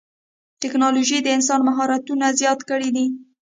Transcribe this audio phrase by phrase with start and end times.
[0.61, 3.05] ټکنالوجي د انسان مهارتونه زیات کړي دي.